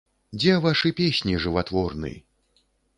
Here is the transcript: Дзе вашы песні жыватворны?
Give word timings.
Дзе 0.39 0.55
вашы 0.65 0.93
песні 1.01 1.37
жыватворны? 1.47 2.11